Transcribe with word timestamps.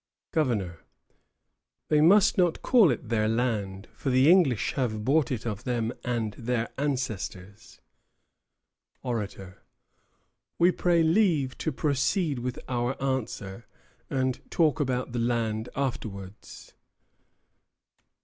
GOVERNOR. 0.31 0.79
They 1.89 2.01
must 2.01 2.35
not 2.35 2.63
call 2.63 2.89
it 2.89 3.09
their 3.09 3.27
land, 3.27 3.87
for 3.93 4.09
the 4.09 4.31
English 4.31 4.73
have 4.73 5.05
bought 5.05 5.29
it 5.31 5.45
of 5.45 5.63
them 5.63 5.93
and 6.03 6.33
their 6.39 6.69
ancestors. 6.79 7.79
ORATOR. 9.03 9.59
We 10.57 10.71
pray 10.71 11.03
leave 11.03 11.55
to 11.59 11.71
proceed 11.71 12.39
with 12.39 12.57
our 12.67 12.99
answer, 12.99 13.67
and 14.09 14.41
talk 14.49 14.79
about 14.79 15.11
the 15.11 15.19
land 15.19 15.69
afterwards. 15.75 16.73